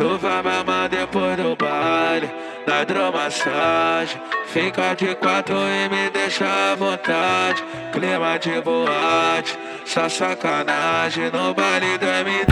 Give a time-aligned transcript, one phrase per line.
[0.00, 2.30] Tu vai mamar depois do baile,
[2.66, 4.18] na hidromassagem.
[4.46, 7.62] Fica de quatro e me deixa à vontade.
[7.92, 12.49] Clima de boate, só sacanagem no baile do MD.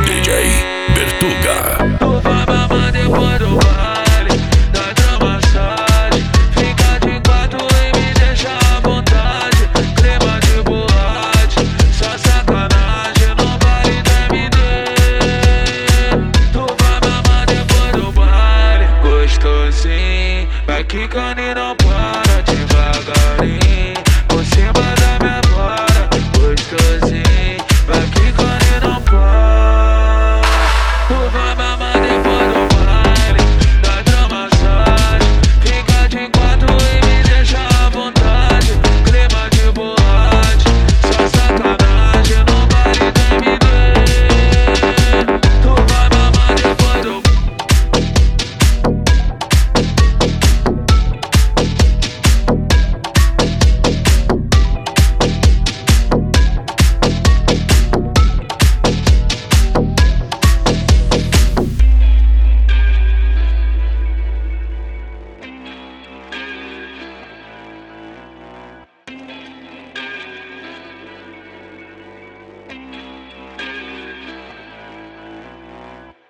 [19.38, 22.27] Baile Gostosinho Vai quicando e não para